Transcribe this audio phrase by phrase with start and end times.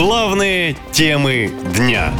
[0.00, 2.14] Главные темы дня.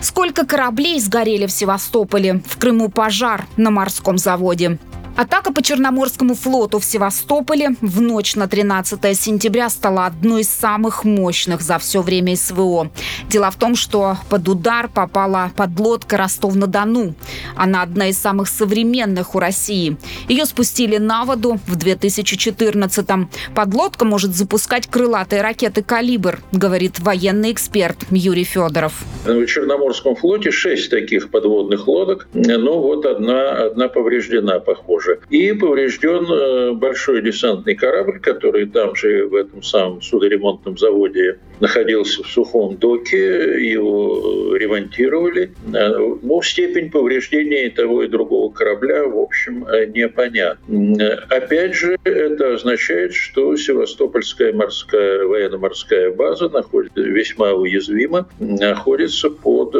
[0.00, 2.42] Сколько кораблей сгорели в Севастополе?
[2.44, 4.80] В Крыму пожар на морском заводе.
[5.16, 11.04] Атака по Черноморскому флоту в Севастополе в ночь на 13 сентября стала одной из самых
[11.04, 12.90] мощных за все время СВО.
[13.28, 17.14] Дело в том, что под удар попала подлодка Ростов-на-Дону.
[17.54, 19.98] Она одна из самых современных у России.
[20.28, 23.28] Ее спустили на воду в 2014-м.
[23.54, 28.94] Подлодка может запускать крылатые ракеты «Калибр», говорит военный эксперт Юрий Федоров.
[29.24, 32.28] В Черноморском флоте шесть таких подводных лодок.
[32.32, 35.20] Ну вот одна, одна повреждена, похоже тоже.
[35.30, 42.22] И поврежден э, большой десантный корабль, который там же в этом самом судоремонтном заводе находился
[42.22, 45.52] в сухом доке, его ремонтировали.
[45.72, 51.18] Э, ну, степень повреждения того и другого корабля, в общем, э, непонятна.
[51.28, 59.74] Опять же, это означает, что Севастопольская морская военно-морская база находится весьма уязвима, находится под,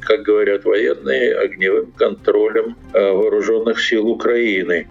[0.00, 4.86] как говорят военные, огневым контролем вооруженных сил Украины.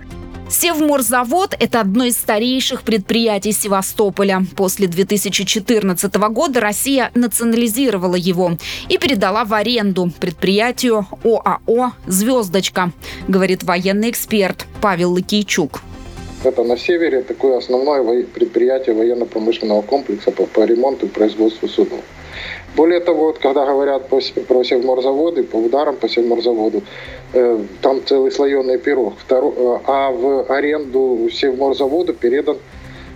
[0.52, 4.46] Севморзавод– это одно из старейших предприятий Севастополя.
[4.58, 8.58] После 2014 года Россия национализировала его
[8.90, 12.92] и передала в аренду предприятию ОАО «Звездочка»,
[13.30, 15.82] говорит военный эксперт Павел Лакейчук.
[16.44, 22.00] Это на севере такое основное предприятие военно-промышленного комплекса по, по ремонту и производству судов.
[22.76, 26.82] Более того, вот, когда говорят по, про севморзаводы, по ударам по севморзаводу,
[27.34, 29.14] э, там целый слоеный пирог.
[29.20, 32.58] Второ, э, а в аренду севморзаводу передан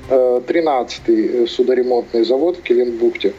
[0.10, 3.34] э, 13-й судоремонтный завод в Киленбухте.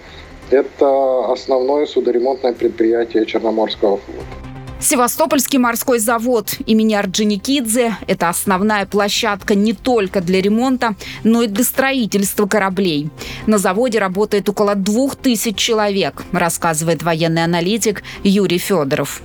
[0.51, 4.46] Это основное судоремонтное предприятие Черноморского флота.
[4.89, 11.65] Севастопольский морской завод имени Орджоникидзе– это основная площадка не только для ремонта, но и для
[11.65, 13.11] строительства кораблей.
[13.49, 19.23] На заводе работает около двух тысяч человек, рассказывает военный аналитик Юрий Федоров.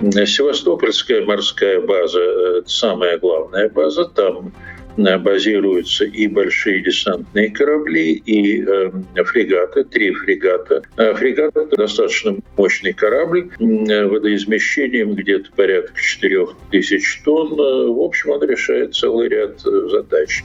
[0.00, 2.20] Севастопольская морская база–
[2.60, 4.06] это самая главная база.
[4.06, 4.54] Там
[4.96, 8.90] базируются и большие десантные корабли, и э,
[9.24, 10.82] фрегаты, три фрегата.
[10.96, 17.56] А фрегат– это достаточно мощный корабль, э, водоизмещением где-то порядка 4000 тонн.
[17.56, 20.42] В общем, он решает целый ряд э, задач.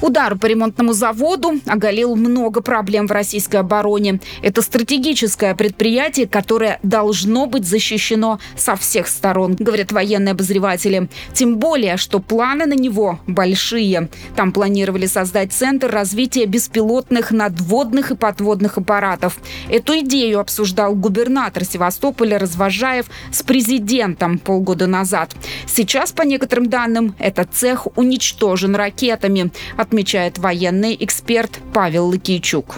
[0.00, 4.20] Удар по ремонтному заводу оголил много проблем в российской обороне.
[4.42, 11.08] Это стратегическое предприятие, которое должно быть защищено со всех сторон, говорят военные обозреватели.
[11.34, 14.08] Тем более, что планы на него большие.
[14.36, 19.38] Там планировали создать центр развития беспилотных надводных и подводных аппаратов.
[19.68, 25.30] Эту идею обсуждал губернатор Севастополя Развожаев с президентом полгода назад.
[25.66, 29.50] Сейчас, по некоторым данным, этот цех уничтожен ракетами.
[29.76, 32.76] От отмечает военный эксперт Павел Лыкийчук.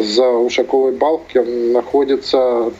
[0.00, 2.72] За Ушаковой балки находится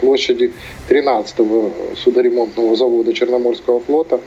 [0.00, 0.52] площади
[0.88, 4.20] 13-го судоремонтного завода Черноморского флота,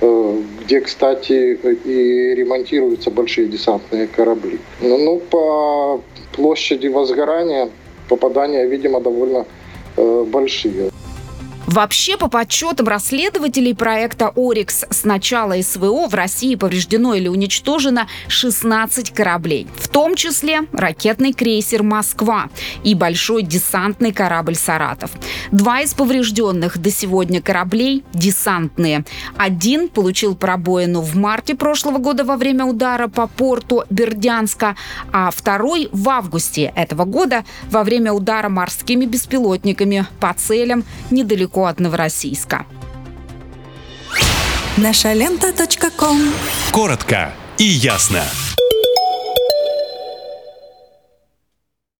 [0.00, 4.58] э, где, кстати, и ремонтируются большие десантные корабли.
[4.80, 6.00] Ну, ну по
[6.32, 7.68] площади возгорания
[8.08, 9.44] попадания, видимо, довольно
[9.98, 10.93] э, большие.
[11.66, 19.10] Вообще, по подсчетам расследователей проекта «Орикс», с начала СВО в России повреждено или уничтожено 16
[19.12, 22.48] кораблей, в том числе ракетный крейсер «Москва»
[22.84, 25.10] и большой десантный корабль «Саратов».
[25.52, 29.04] Два из поврежденных до сегодня кораблей– десантные.
[29.36, 34.76] Один получил пробоину в марте прошлого года во время удара по порту Бердянска,
[35.12, 41.66] а второй– в августе этого года во время удара морскими беспилотниками по целям недалеко недалеко
[41.66, 42.64] от Новороссийска.
[44.76, 45.52] Наша лента.
[46.72, 48.22] Коротко и ясно.